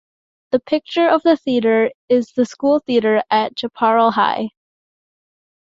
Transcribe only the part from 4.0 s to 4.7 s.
High.